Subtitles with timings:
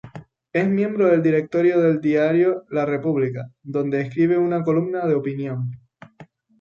[0.51, 5.69] Es miembro del directorio del Diario La República, donde escribe una columna de opinión.